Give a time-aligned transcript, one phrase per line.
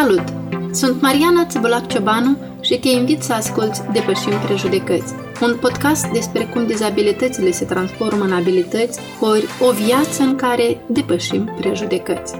[0.00, 0.24] Salut!
[0.72, 6.66] Sunt Mariana Țăbulac Ciobanu și te invit să asculți Depășim Prejudecăți, un podcast despre cum
[6.66, 12.34] dizabilitățile se transformă în abilități, ori o viață în care depășim prejudecăți.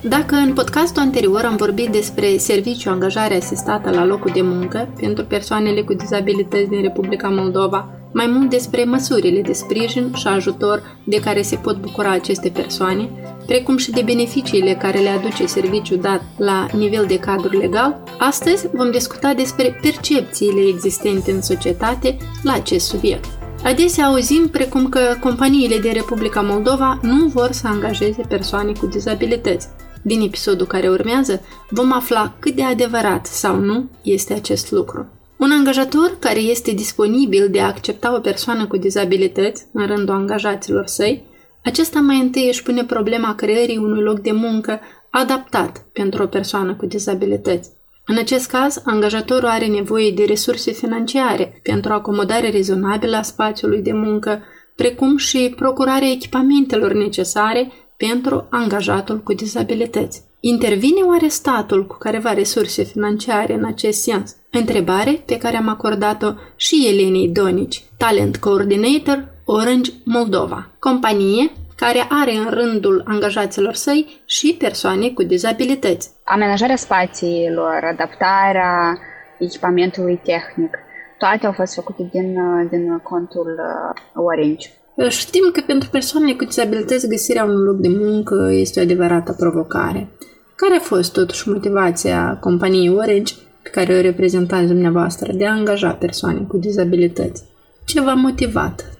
[0.00, 5.24] Dacă în podcastul anterior am vorbit despre serviciu angajare asistată la locul de muncă pentru
[5.24, 11.20] persoanele cu dizabilități din Republica Moldova, mai mult despre măsurile de sprijin și ajutor de
[11.20, 13.10] care se pot bucura aceste persoane,
[13.46, 18.68] precum și de beneficiile care le aduce serviciul dat la nivel de cadru legal, astăzi
[18.72, 23.28] vom discuta despre percepțiile existente în societate la acest subiect.
[23.64, 29.68] Adesea auzim precum că companiile din Republica Moldova nu vor să angajeze persoane cu dizabilități.
[30.02, 31.40] Din episodul care urmează
[31.70, 35.06] vom afla cât de adevărat sau nu este acest lucru.
[35.38, 40.86] Un angajator care este disponibil de a accepta o persoană cu dizabilități în rândul angajaților
[40.86, 41.24] săi,
[41.64, 46.74] acesta mai întâi își pune problema creării unui loc de muncă adaptat pentru o persoană
[46.74, 47.70] cu dizabilități.
[48.06, 53.92] În acest caz, angajatorul are nevoie de resurse financiare pentru acomodare rezonabilă a spațiului de
[53.92, 54.42] muncă,
[54.76, 60.27] precum și procurarea echipamentelor necesare pentru angajatul cu dizabilități.
[60.40, 64.36] Intervine oare statul cu careva resurse financiare în acest sens?
[64.50, 72.32] Întrebare pe care am acordat-o și Elenei Donici, Talent Coordinator Orange Moldova, companie care are
[72.32, 76.10] în rândul angajaților săi și persoane cu dizabilități.
[76.24, 78.98] Amenajarea spațiilor, adaptarea
[79.38, 80.78] echipamentului tehnic,
[81.18, 82.34] toate au fost făcute din,
[82.68, 84.68] din contul uh, Orange.
[85.06, 90.08] Știm că pentru persoanele cu dizabilități găsirea unui loc de muncă este o adevărată provocare.
[90.54, 95.92] Care a fost totuși motivația companiei Orange pe care o reprezentați dumneavoastră de a angaja
[95.92, 97.44] persoane cu dizabilități?
[97.84, 98.90] Ce v-a motivat?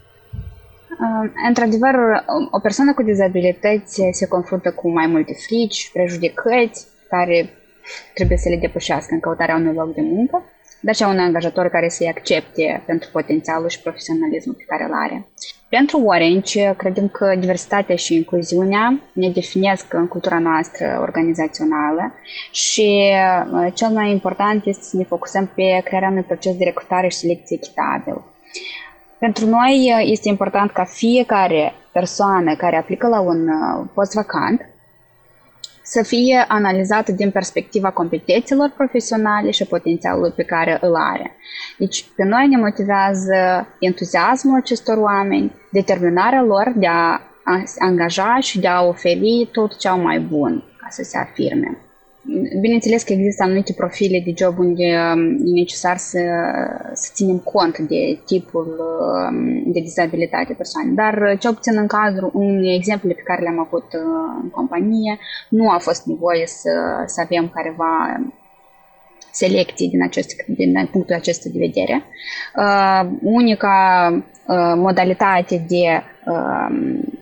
[1.48, 1.94] Într-adevăr,
[2.50, 7.50] o persoană cu dizabilități se confruntă cu mai multe frici, prejudecăți care
[8.14, 10.42] trebuie să le depășească în căutarea unui loc de muncă
[10.80, 14.92] dar și a un angajator care să-i accepte pentru potențialul și profesionalismul pe care îl
[14.92, 15.28] are.
[15.68, 22.14] Pentru Orange, credem că diversitatea și incluziunea ne definesc în cultura noastră organizațională
[22.50, 23.12] și
[23.52, 27.16] uh, cel mai important este să ne focusăm pe crearea unui proces de recrutare și
[27.16, 28.22] selecție echitabil.
[29.18, 34.60] Pentru noi uh, este important ca fiecare persoană care aplică la un uh, post vacant
[35.88, 41.37] să fie analizată din perspectiva competențelor profesionale și potențialului pe care îl are.
[41.78, 47.21] Deci, pe noi ne motivează entuziasmul acestor oameni, determinarea lor de a
[47.78, 51.78] angaja și de a oferi tot ce au mai bun ca să se afirme.
[52.61, 54.84] Bineînțeles că există anumite profile de job unde
[55.15, 56.21] um, e necesar să,
[56.93, 62.75] să ținem cont de tipul um, de dizabilitate persoanei, dar cel puțin în cadrul unui
[62.75, 65.19] exemplu pe care le-am avut uh, în companie,
[65.49, 66.71] nu a fost nevoie să,
[67.06, 68.21] să avem careva
[69.31, 72.05] selecții din, acest, din punctul acesta de vedere.
[72.56, 73.77] Uh, unica
[74.12, 76.69] uh, modalitate de uh,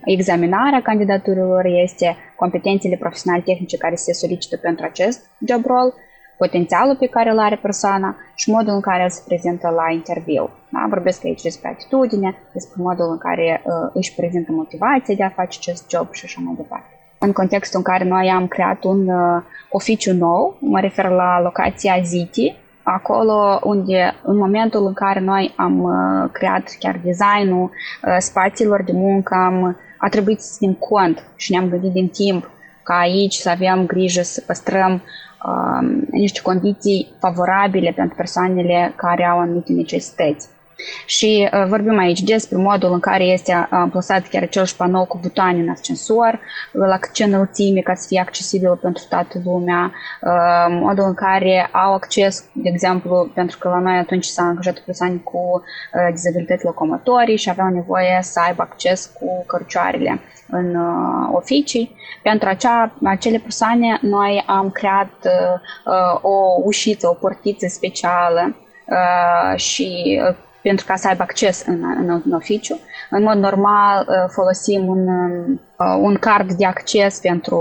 [0.05, 5.93] examinare a candidaturilor este competențele profesionale tehnice care se solicită pentru acest job role,
[6.37, 10.49] potențialul pe care îl are persoana și modul în care el se prezintă la interviu.
[10.69, 10.85] Da?
[10.89, 15.57] Vorbesc aici despre atitudine, despre modul în care uh, își prezintă motivația de a face
[15.59, 16.91] acest job și așa mai departe.
[17.19, 22.01] În contextul în care noi am creat un uh, oficiu nou, mă refer la locația
[22.03, 22.55] Ziti,
[22.89, 28.91] acolo unde în momentul în care noi am uh, creat chiar designul uh, spațiilor de
[28.91, 32.49] muncă, am, a trebuit să ținem cont și ne-am gândit din timp
[32.83, 39.39] ca aici să avem grijă să păstrăm uh, niște condiții favorabile pentru persoanele care au
[39.39, 40.47] anumite necesități.
[41.05, 45.59] Și uh, vorbim aici despre modul în care este amplasat chiar acel șpanou cu butoane
[45.59, 46.39] în ascensor,
[46.71, 51.93] la ce înălțime ca să fie accesibil pentru toată lumea, uh, modul în care au
[51.93, 57.37] acces, de exemplu, pentru că la noi atunci s-a angajat persoane cu uh, dizabilități locomotorii
[57.37, 61.95] și aveau nevoie să aibă acces cu cărucioarele în uh, oficii.
[62.23, 70.21] Pentru acea, acele persoane noi am creat uh, o ușiță, o portiță specială uh, și
[70.67, 72.79] pentru ca să aibă acces în, în, în oficiu.
[73.09, 77.59] În mod normal uh, folosim un, uh, un card de acces pentru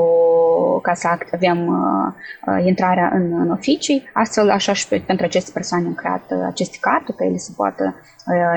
[0.82, 4.02] ca să avem uh, intrarea în, în oficii.
[4.12, 7.94] Astfel, așa și pentru aceste persoane am creat aceste carduri, ca ele să poată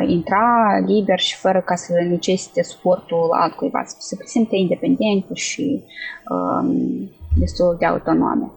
[0.07, 5.83] intra liber și fără ca să necesite suportul altcuiva, să se simte independente și
[6.29, 8.51] um, destul de autonome.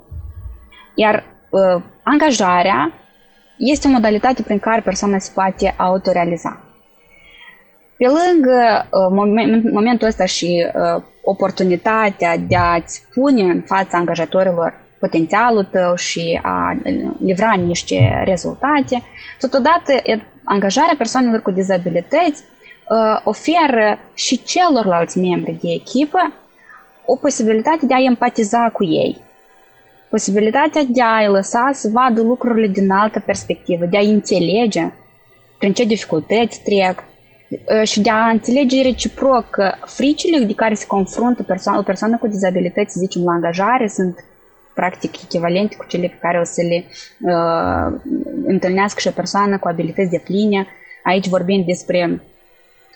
[0.94, 2.92] Iar uh, angajarea
[3.64, 6.61] este o modalitate prin care persoana se poate autorealiza.
[7.97, 15.64] Pe lângă uh, momentul ăsta și uh, oportunitatea de a-ți pune în fața angajatorilor potențialul
[15.64, 16.76] tău și a
[17.25, 19.03] livra niște rezultate,
[19.41, 19.93] totodată
[20.44, 26.32] angajarea persoanelor cu dizabilități uh, oferă și celorlalți membri de echipă
[27.05, 29.20] o posibilitate de a empatiza cu ei,
[30.14, 34.93] posibilitatea de a-i lăsa să vadă lucrurile din altă perspectivă, de a înțelege
[35.59, 37.05] prin ce dificultăți trec
[37.82, 42.26] și de a înțelege reciproc că fricile de care se confruntă persoana, o persoană cu
[42.26, 44.25] dizabilități, zicem, la angajare, sunt
[44.75, 46.85] practic echivalente cu cele pe care o să le
[47.32, 48.00] uh,
[48.47, 50.67] întâlnească și o persoană cu abilități de pline.
[51.03, 52.23] Aici vorbim despre,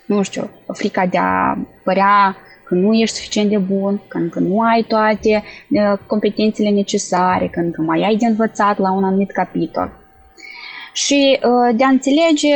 [0.06, 2.36] nu știu, frica de a părea
[2.66, 7.60] că nu ești suficient de bun, că încă nu ai toate uh, competențele necesare, că
[7.60, 9.92] încă mai ai de învățat la un anumit capitol.
[10.92, 12.54] Și uh, de a înțelege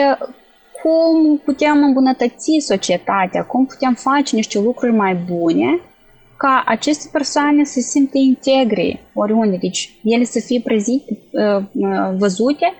[0.82, 5.80] cum putem îmbunătăți societatea, cum putem face niște lucruri mai bune
[6.36, 11.64] ca aceste persoane să se simte integre oriunde, deci ele să fie prezite, uh,
[12.16, 12.72] văzute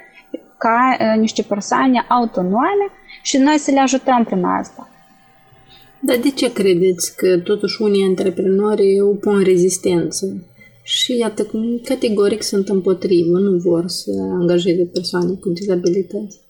[0.58, 2.86] ca niște persoane autonome
[3.22, 4.89] și noi să le ajutăm prin asta.
[6.02, 10.44] Dar de ce credeți că totuși unii antreprenori opun rezistență?
[10.82, 11.46] Și iată,
[11.84, 14.10] categoric sunt împotrivă, nu vor să
[14.40, 16.40] angajeze persoane cu dizabilități.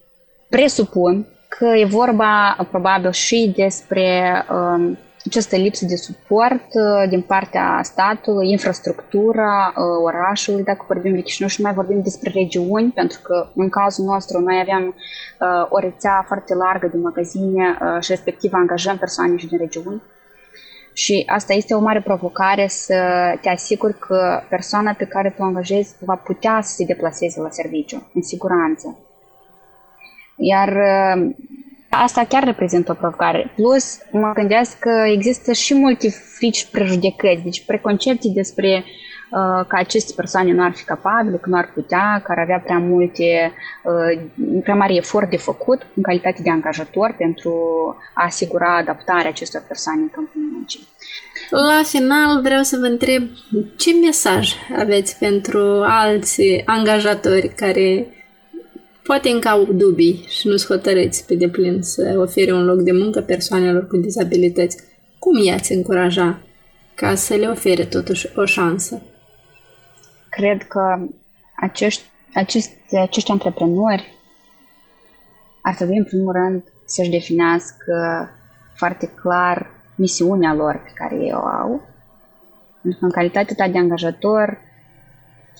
[0.48, 7.80] Presupun că e vorba probabil și despre um, această lipsă de suport uh, din partea
[7.82, 13.48] statului, infrastructura uh, orașului, dacă vorbim de Chișinău și mai vorbim despre regiuni, pentru că
[13.54, 18.98] în cazul nostru noi avem uh, o rețea foarte largă de magazine și respectiv angajăm
[18.98, 20.02] persoane și din regiuni.
[20.92, 22.94] Și asta este o mare provocare să
[23.40, 27.50] te asiguri că persoana pe care tu o angajezi va putea să se deplaseze la
[27.50, 28.98] serviciu, în siguranță.
[30.36, 30.76] Iar
[31.90, 33.52] Asta chiar reprezintă o provocare.
[33.54, 38.84] Plus, mă gândesc că există și multe frici prejudecăți, deci preconcepții despre
[39.30, 42.58] uh, că aceste persoane nu ar fi capabile, că nu ar putea, că ar avea
[42.58, 43.52] prea multe,
[43.84, 44.20] uh,
[44.62, 47.54] prea mare efort de făcut în calitate de angajator pentru
[48.14, 50.88] a asigura adaptarea acestor persoane în câmpul muncii.
[51.50, 53.22] La final vreau să vă întreb
[53.76, 58.06] ce mesaj aveți pentru alți angajatori care
[59.02, 63.20] poate încă au dubii și nu-s hotărâți pe deplin să ofere un loc de muncă
[63.20, 64.76] persoanelor cu dizabilități.
[65.18, 66.40] Cum i-ați încuraja
[66.94, 69.02] ca să le ofere totuși o șansă?
[70.30, 70.98] Cred că
[71.56, 72.02] acești,
[72.34, 74.14] acești, acești antreprenori
[75.62, 78.28] ar trebui în primul rând să-și definească
[78.74, 81.88] foarte clar misiunea lor pe care ei o au.
[82.82, 84.58] Pentru că în calitatea ta de angajator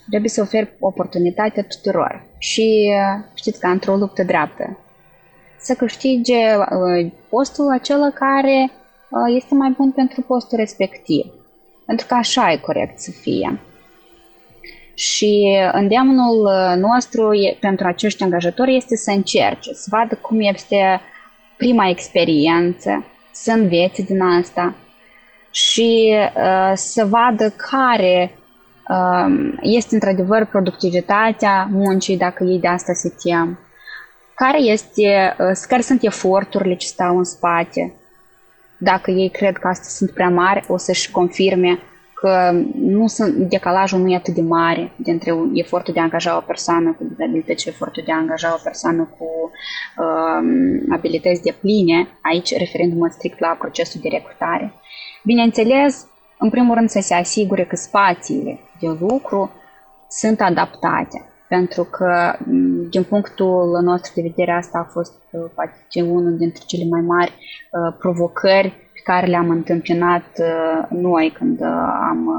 [0.08, 2.26] trebuie să oferi oportunitatea tuturor.
[2.38, 2.92] Și
[3.34, 4.78] știți că într-o luptă dreaptă
[5.60, 8.70] să câștige uh, postul acela care
[9.08, 11.24] uh, este mai bun pentru postul respectiv.
[11.86, 13.60] Pentru că așa e corect să fie.
[14.94, 21.00] Și îndemnul uh, nostru pentru acești angajatori este să încerce, să vadă cum este
[21.56, 24.74] prima experiență, să învețe din asta
[25.50, 28.34] și uh, să vadă care
[29.60, 33.58] este într-adevăr productivitatea muncii, dacă ei de asta se tem,
[34.34, 35.36] care, este,
[35.68, 37.94] care sunt eforturile ce stau în spate.
[38.78, 41.78] Dacă ei cred că astea sunt prea mari, o să-și confirme
[42.14, 46.40] că nu sunt, decalajul nu e atât de mare dintre efortul de a angaja o
[46.40, 49.26] persoană cu dizabilități și efortul de a angaja o persoană cu
[50.04, 54.72] um, abilități de pline, aici referindu-mă strict la procesul de recrutare.
[55.24, 56.06] Bineînțeles,
[56.38, 59.50] în primul rând să se asigure că spațiile de lucru
[60.08, 61.24] sunt adaptate.
[61.48, 62.36] Pentru că,
[62.90, 67.32] din punctul nostru de vedere, asta a fost uh, poate unul dintre cele mai mari
[67.32, 71.62] uh, provocări pe care le-am întâmpinat uh, noi când
[72.10, 72.34] am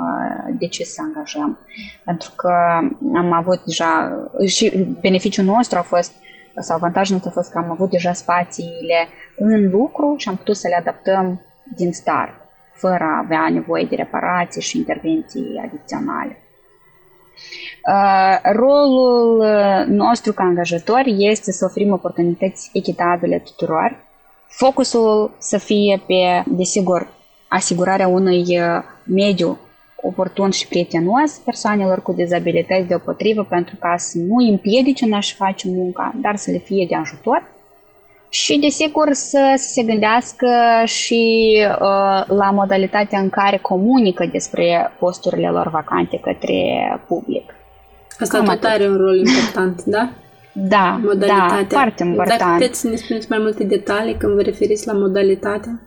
[0.60, 1.60] decis să angajăm.
[2.06, 2.54] Pentru că
[3.16, 6.14] am avut deja, și beneficiul nostru a fost,
[6.60, 9.08] sau avantajul nostru a fost că am avut deja spațiile
[9.38, 11.42] în lucru și am putut să le adaptăm
[11.76, 12.41] din start
[12.82, 16.38] fără a avea nevoie de reparații și intervenții adiționale.
[17.88, 24.06] Uh, rolul uh, nostru ca angajator este să oferim oportunități echitabile tuturor.
[24.48, 27.08] Focusul să fie pe, desigur,
[27.48, 29.58] asigurarea unui uh, mediu
[30.02, 35.68] oportun și prietenos persoanelor cu dizabilități deopotrivă pentru ca să nu împiedice în a-și face
[35.68, 37.44] munca, dar să le fie de ajutor
[38.34, 40.48] și, desigur, să, să se gândească
[40.86, 46.58] și uh, la modalitatea în care comunică despre posturile lor vacante către
[47.08, 47.54] public.
[48.20, 48.70] Asta Cam tot atât.
[48.70, 50.10] are un rol important, da?
[50.54, 51.62] Da, modalitatea.
[51.62, 52.40] da, foarte important.
[52.40, 55.80] Dacă puteți să ne spuneți mai multe detalii când vă referiți la modalitate?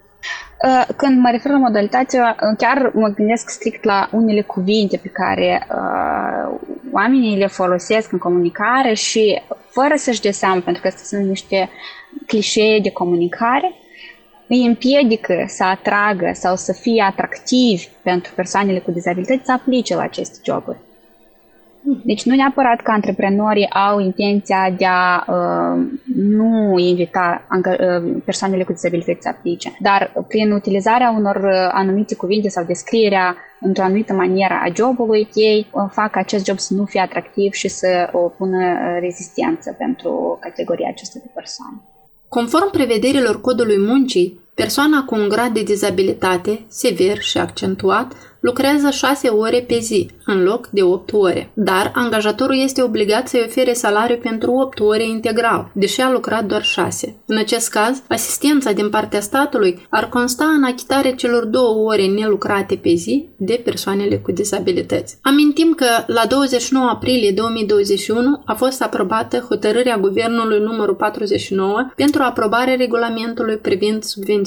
[0.64, 5.08] Uh, când mă refer la modalitate, uh, chiar mă gândesc strict la unele cuvinte pe
[5.08, 6.58] care uh,
[6.92, 9.42] oamenii le folosesc în comunicare și
[9.74, 11.70] fără să-și dea seama, pentru că astea sunt niște
[12.26, 13.74] clișee de comunicare,
[14.48, 20.02] îi împiedică să atragă sau să fie atractivi pentru persoanele cu dizabilități să aplice la
[20.02, 20.78] aceste joburi.
[22.04, 25.82] Deci nu neapărat că antreprenorii au intenția de a uh,
[26.14, 32.48] nu invita uh, persoanele cu dizabilități să aplice, dar prin utilizarea unor uh, anumite cuvinte
[32.48, 37.00] sau descrierea într-o anumită manieră a jobului, ei uh, fac acest job să nu fie
[37.00, 41.76] atractiv și să o pună uh, rezistență pentru categoria acestea de persoane.
[42.28, 48.12] Conform prevederilor codului muncii, persoana cu un grad de dizabilitate sever și accentuat
[48.44, 51.50] lucrează 6 ore pe zi, în loc de 8 ore.
[51.54, 56.64] Dar angajatorul este obligat să-i ofere salariu pentru 8 ore integral, deși a lucrat doar
[56.64, 57.16] 6.
[57.26, 62.74] În acest caz, asistența din partea statului ar consta în achitarea celor două ore nelucrate
[62.74, 65.18] pe zi de persoanele cu dizabilități.
[65.22, 72.74] Amintim că la 29 aprilie 2021 a fost aprobată hotărârea Guvernului numărul 49 pentru aprobarea
[72.74, 74.42] regulamentului privind subvenționarea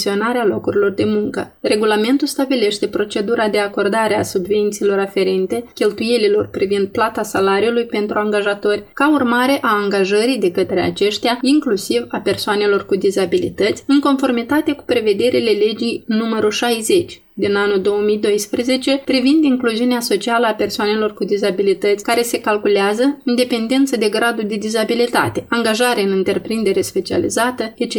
[0.47, 1.57] locurilor de muncă.
[1.61, 9.13] Regulamentul stabilește procedura de acordare acordarea subvențiilor aferente cheltuielilor privind plata salariului pentru angajatori ca
[9.13, 15.51] urmare a angajării de către aceștia, inclusiv a persoanelor cu dizabilități, în conformitate cu prevederile
[15.51, 22.41] legii numărul 60 din anul 2012 privind incluziunea socială a persoanelor cu dizabilități, care se
[22.41, 27.95] calculează în dependență de gradul de dizabilitate, angajare în întreprindere specializată, etc.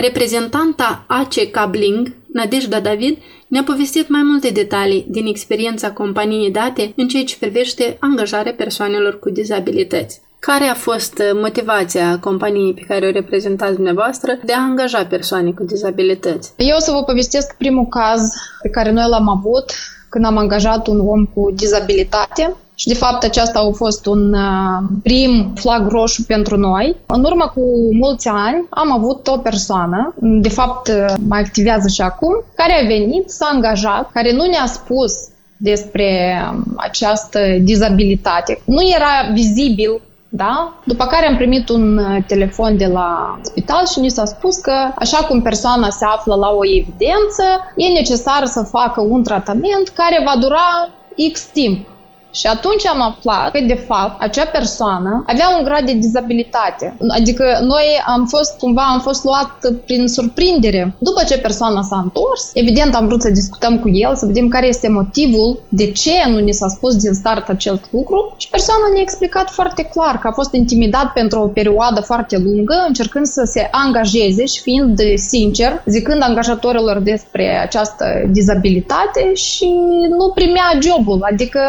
[0.00, 7.08] Reprezentanta AC Cabling, Nadejda David, ne-a povestit mai multe detalii din experiența companiei date în
[7.08, 10.20] ceea ce privește angajarea persoanelor cu dizabilități.
[10.38, 15.64] Care a fost motivația companiei pe care o reprezentați dumneavoastră de a angaja persoane cu
[15.64, 16.52] dizabilități?
[16.56, 19.72] Eu o să vă povestesc primul caz pe care noi l-am avut
[20.08, 22.56] când am angajat un om cu dizabilitate.
[22.80, 26.96] Și, de fapt, aceasta a fost un uh, prim flag roșu pentru noi.
[27.06, 32.00] În urmă cu mulți ani am avut o persoană, de fapt uh, mai activează și
[32.00, 35.12] acum, care a venit, s-a angajat, care nu ne-a spus
[35.56, 38.60] despre um, această dizabilitate.
[38.64, 40.00] Nu era vizibil
[40.32, 40.74] da?
[40.84, 44.72] După care am primit un uh, telefon de la spital și ni s-a spus că,
[44.94, 47.44] așa cum persoana se află la o evidență,
[47.76, 50.88] e necesar să facă un tratament care va dura
[51.32, 51.88] X timp.
[52.30, 56.96] Și atunci am aflat că, de fapt, acea persoană avea un grad de dizabilitate.
[57.08, 59.50] Adică noi am fost, cumva, am fost luat
[59.84, 60.94] prin surprindere.
[60.98, 64.66] După ce persoana s-a întors, evident am vrut să discutăm cu el, să vedem care
[64.66, 69.02] este motivul, de ce nu ni s-a spus din start acel lucru și persoana ne-a
[69.02, 73.68] explicat foarte clar că a fost intimidat pentru o perioadă foarte lungă, încercând să se
[73.70, 79.70] angajeze și fiind sincer, zicând angajatorilor despre această dizabilitate și
[80.18, 81.26] nu primea jobul.
[81.30, 81.60] Adică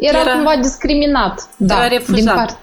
[0.00, 1.48] era, era cumva discriminat.
[1.56, 2.14] Da, era refuzat.
[2.14, 2.56] Din part.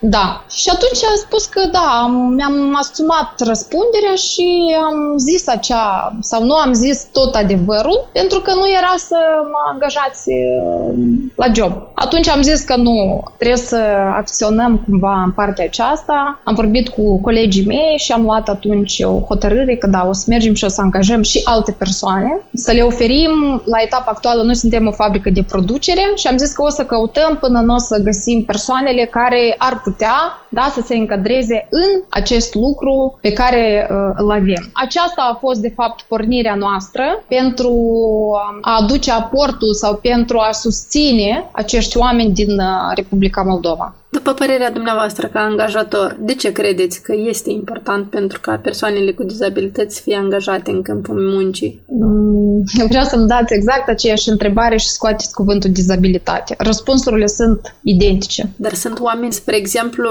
[0.00, 0.44] Da.
[0.50, 6.54] Și atunci a spus că da, mi-am asumat răspunderea și am zis acea, sau nu
[6.54, 9.16] am zis tot adevărul, pentru că nu era să
[9.52, 10.94] mă angajați uh,
[11.36, 11.72] la job.
[11.94, 13.76] Atunci am zis că nu, trebuie să
[14.16, 16.40] acționăm cumva în partea aceasta.
[16.44, 20.24] Am vorbit cu colegii mei și am luat atunci o hotărâre că da, o să
[20.28, 24.54] mergem și o să angajăm și alte persoane, să le oferim, la etapa actuală noi
[24.56, 27.78] suntem o fabrică de producere și am zis că o să căutăm până nu o
[27.78, 33.88] să găsim persoanele care ar putea da, să se încadreze în acest lucru pe care
[33.90, 34.70] uh, îl avem.
[34.72, 40.52] Aceasta a fost, de fapt, pornirea noastră pentru um, a aduce aportul sau pentru a
[40.52, 43.94] susține acești oameni din uh, Republica Moldova.
[44.12, 49.22] După părerea dumneavoastră ca angajator, de ce credeți că este important pentru ca persoanele cu
[49.22, 51.80] dizabilități să fie angajate în câmpul muncii?
[51.86, 56.54] Mm, eu vreau să-mi dați exact aceeași întrebare și scoateți cuvântul dizabilitate.
[56.58, 58.50] Răspunsurile sunt identice.
[58.56, 60.08] Dar sunt oameni, spre exemplu,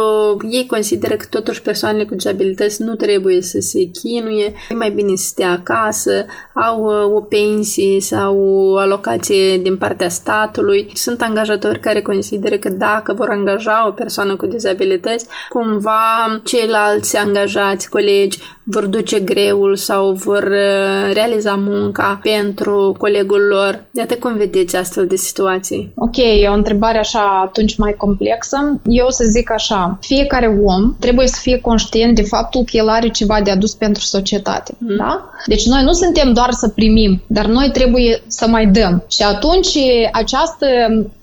[0.49, 5.15] ei consideră că totuși persoanele cu dizabilități nu trebuie să se chinuie, e mai bine
[5.15, 10.91] să stea acasă, au uh, o pensie sau o alocație din partea statului.
[10.93, 17.89] Sunt angajatori care consideră că dacă vor angaja o persoană cu dizabilități, cumva ceilalți angajați,
[17.89, 23.83] colegi, vor duce greul sau vor uh, realiza munca pentru colegul lor.
[23.91, 25.91] Iată cum vedeți astfel de situații.
[25.95, 28.57] Ok, e o întrebare așa atunci mai complexă.
[28.85, 33.07] Eu să zic așa, fiecare om trebuie să fie conștient de faptul că el are
[33.07, 34.73] ceva de adus pentru societate.
[34.77, 34.95] Mm.
[34.97, 35.29] Da?
[35.45, 39.03] Deci noi nu suntem doar să primim, dar noi trebuie să mai dăm.
[39.09, 39.77] Și atunci
[40.11, 40.65] această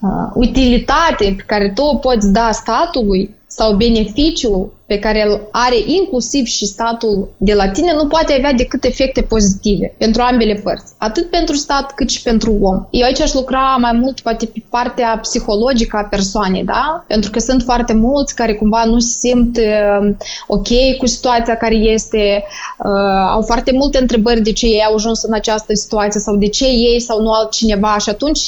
[0.01, 5.77] uh, utilitate pe care tu o poți da statului sau beneficiul pe care îl are
[5.87, 10.93] inclusiv și statul de la tine nu poate avea decât efecte pozitive pentru ambele părți,
[10.99, 12.87] atât pentru stat cât și pentru om.
[12.91, 17.05] Eu aici aș lucra mai mult poate pe partea psihologică a persoanei, da?
[17.07, 20.15] Pentru că sunt foarte mulți care cumva nu se simt uh,
[20.47, 20.69] ok
[20.99, 22.45] cu situația care este,
[22.79, 26.49] uh, au foarte multe întrebări de ce ei au ajuns în această situație sau de
[26.49, 28.45] ce ei sau nu altcineva și atunci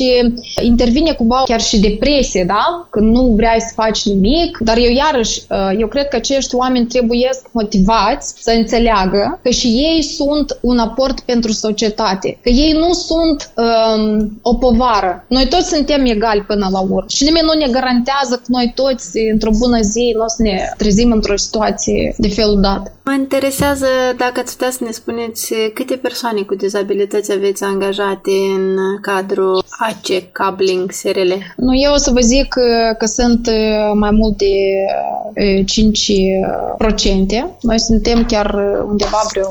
[0.62, 2.87] intervine cumva chiar și depresie, da?
[2.90, 6.87] Când nu vrei să faci nimic, dar eu iarăși, uh, eu cred că acești oameni
[6.87, 12.92] trebuie motivați să înțeleagă că și ei sunt un aport pentru societate, că ei nu
[12.92, 15.25] sunt um, o povară.
[15.28, 19.18] Noi toți suntem egali până la urmă și nimeni nu ne garantează că noi toți
[19.32, 22.92] într-o bună zi nu o să ne trezim într-o situație de felul dat.
[23.04, 28.76] Mă interesează dacă ați putea să ne spuneți câte persoane cu dizabilități aveți angajate în
[29.00, 31.32] cadrul AC Cabling SRL?
[31.56, 34.54] Nu, eu o să vă zic că, că sunt uh, mai mult de
[35.64, 36.19] 5 procente.
[37.60, 38.54] Noi suntem chiar
[38.88, 39.48] undeva vreo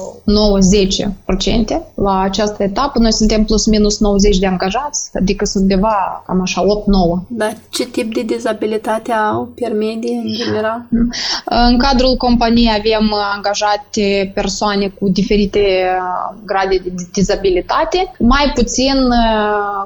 [1.79, 2.99] 9-10% la această etapă.
[2.99, 6.67] Noi suntem plus minus 90 de angajați, adică sunt undeva cam așa 8-9.
[7.27, 10.85] Dar ce tip de dizabilitate au per medie în general?
[11.45, 15.59] În cadrul companiei avem angajate persoane cu diferite
[16.45, 18.95] grade de dizabilitate, mai puțin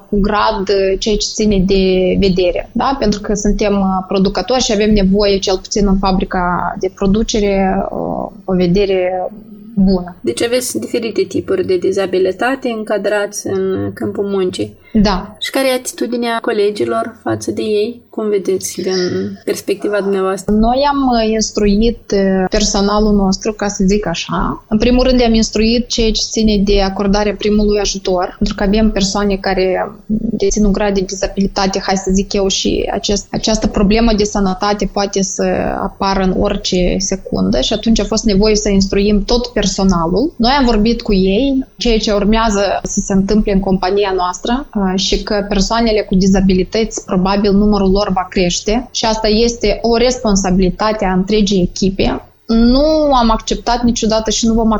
[0.09, 0.65] cu grad
[0.99, 2.95] ceea ce ține de vedere, da?
[2.99, 7.85] pentru că suntem producători și avem nevoie, cel puțin în fabrica de producere,
[8.45, 9.27] o vedere
[9.75, 10.15] bună.
[10.21, 14.77] Deci aveți diferite tipuri de dizabilitate încadrați în câmpul muncii.
[14.93, 15.35] Da.
[15.39, 18.01] Și care e atitudinea colegilor față de ei?
[18.09, 18.93] Cum vedeți din
[19.45, 20.53] perspectiva dumneavoastră?
[20.53, 24.65] Noi am uh, instruit uh, personalul nostru, ca să zic așa.
[24.69, 28.91] În primul rând am instruit ceea ce ține de acordarea primului ajutor, pentru că avem
[28.91, 29.91] persoane care
[30.37, 34.89] dețin un grad de dizabilitate, hai să zic eu, și acest, această problemă de sănătate
[34.93, 35.43] poate să
[35.81, 40.33] apară în orice secundă și atunci a fost nevoie să instruim tot personalul.
[40.35, 44.82] Noi am vorbit cu ei, ceea ce urmează să se întâmple în compania noastră uh,
[44.95, 51.05] și că persoanele cu dizabilități, probabil numărul lor va crește și asta este o responsabilitate
[51.05, 54.71] a întregii echipe nu am acceptat niciodată și nu vom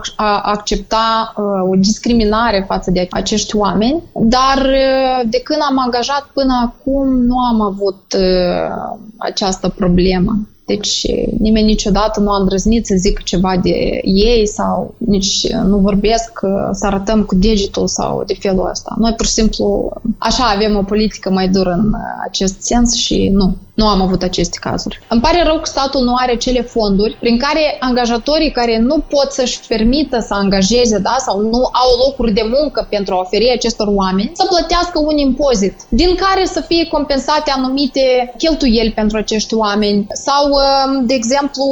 [0.43, 6.53] accepta uh, o discriminare față de acești oameni, dar uh, de când am angajat până
[6.63, 10.39] acum nu am avut uh, această problemă.
[10.65, 11.05] Deci
[11.39, 16.39] nimeni niciodată nu a îndrăznit să zică ceva de ei sau nici nu vorbesc
[16.71, 18.95] să arătăm cu degetul sau de felul ăsta.
[18.99, 23.55] Noi pur și simplu așa avem o politică mai dură în acest sens și nu,
[23.73, 24.99] nu am avut aceste cazuri.
[25.07, 29.31] Îmi pare rău că statul nu are cele fonduri prin care angajatorii care nu pot
[29.31, 33.87] să-și permită să angajeze da, sau nu au locuri de muncă pentru a oferi acestor
[33.87, 40.07] oameni să plătească un impozit din care să fie compensate anumite cheltuieli pentru acești oameni
[40.13, 41.63] sau Um, de exemplu,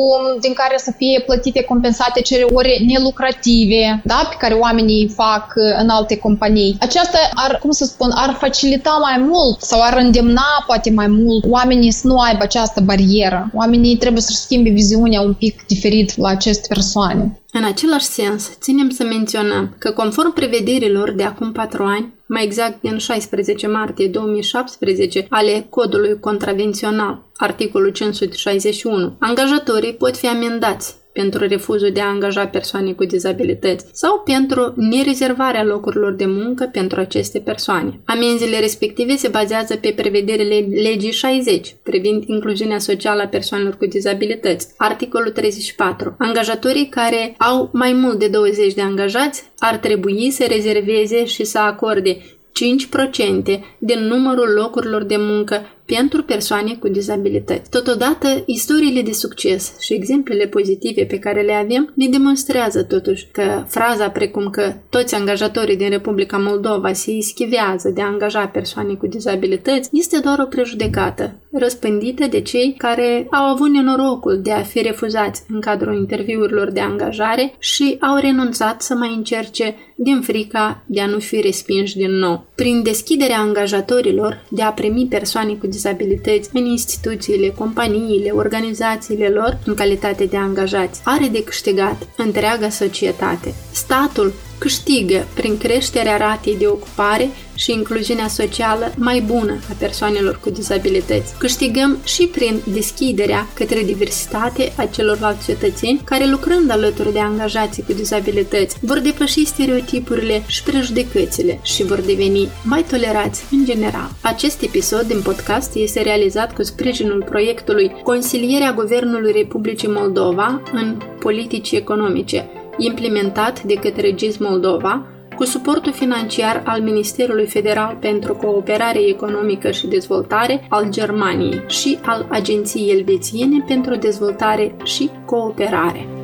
[0.41, 5.81] din care să fie plătite, compensate cele ore nelucrative, da, pe care oamenii fac uh,
[5.81, 6.77] în alte companii.
[6.79, 11.45] Aceasta ar, cum să spun, ar facilita mai mult sau ar îndemna poate mai mult
[11.49, 13.51] oamenii să nu aibă această barieră.
[13.53, 17.41] Oamenii trebuie să-și schimbe viziunea un pic diferit la aceste persoane.
[17.51, 22.81] În același sens, ținem să menționăm că conform prevederilor de acum patru ani, mai exact
[22.81, 31.91] din 16 martie 2017 ale codului contravențional, articolul 561, angajatorii pot fi amendați pentru refuzul
[31.91, 37.99] de a angaja persoane cu dizabilități sau pentru nerezervarea locurilor de muncă pentru aceste persoane.
[38.05, 44.67] Amenziile respective se bazează pe prevederile legii 60 privind incluziunea socială a persoanelor cu dizabilități.
[44.77, 46.15] Articolul 34.
[46.17, 51.59] Angajatorii care au mai mult de 20 de angajați ar trebui să rezerveze și să
[51.59, 55.61] acorde 5% din numărul locurilor de muncă
[55.95, 57.69] pentru persoane cu dizabilități.
[57.69, 63.63] Totodată, istoriile de succes și exemplele pozitive pe care le avem ne demonstrează totuși că
[63.67, 69.07] fraza precum că toți angajatorii din Republica Moldova se ischivează de a angaja persoane cu
[69.07, 74.81] dizabilități este doar o prejudecată răspândită de cei care au avut nenorocul de a fi
[74.81, 81.01] refuzați în cadrul interviurilor de angajare și au renunțat să mai încerce din frica de
[81.01, 82.45] a nu fi respinși din nou.
[82.55, 89.59] Prin deschiderea angajatorilor de a primi persoane cu dizabilități dizabilități în instituțiile, companiile, organizațiile lor
[89.65, 91.01] în calitate de angajați.
[91.03, 93.53] Are de câștigat întreaga societate.
[93.71, 100.49] Statul câștigă prin creșterea ratei de ocupare și incluziunea socială mai bună a persoanelor cu
[100.49, 101.33] dizabilități.
[101.37, 107.93] Câștigăm și prin deschiderea către diversitate a celorlalți cetățeni care, lucrând alături de angajații cu
[107.93, 114.09] dizabilități, vor depăși stereotipurile și prejudecățile și vor deveni mai tolerați în general.
[114.21, 121.71] Acest episod din podcast este realizat cu sprijinul proiectului Consilierea Guvernului Republicii Moldova în politici
[121.71, 125.05] economice, implementat de către GIS Moldova,
[125.35, 132.27] cu suportul financiar al Ministerului Federal pentru Cooperare Economică și Dezvoltare al Germaniei și al
[132.29, 136.20] Agenției Elvețiene pentru Dezvoltare și Cooperare.